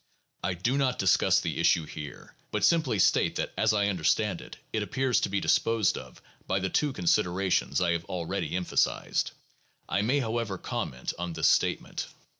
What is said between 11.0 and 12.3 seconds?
on this statement.